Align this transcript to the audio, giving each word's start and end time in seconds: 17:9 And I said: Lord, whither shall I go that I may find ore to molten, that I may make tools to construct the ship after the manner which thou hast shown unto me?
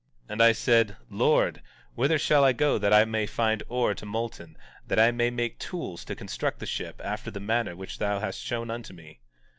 17:9 0.25 0.29
And 0.31 0.41
I 0.41 0.51
said: 0.51 0.97
Lord, 1.11 1.61
whither 1.93 2.17
shall 2.17 2.43
I 2.43 2.53
go 2.53 2.79
that 2.79 2.91
I 2.91 3.05
may 3.05 3.27
find 3.27 3.61
ore 3.69 3.93
to 3.93 4.03
molten, 4.03 4.57
that 4.87 4.97
I 4.97 5.11
may 5.11 5.29
make 5.29 5.59
tools 5.59 6.03
to 6.05 6.15
construct 6.15 6.57
the 6.57 6.65
ship 6.65 6.99
after 7.03 7.29
the 7.29 7.39
manner 7.39 7.75
which 7.75 7.99
thou 7.99 8.17
hast 8.19 8.39
shown 8.41 8.71
unto 8.71 8.93
me? 8.95 9.19